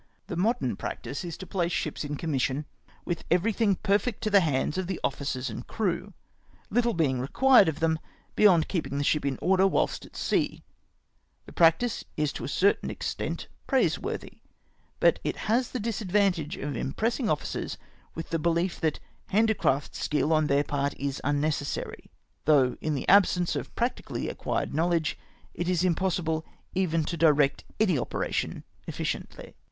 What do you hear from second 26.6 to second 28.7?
even to direct any operation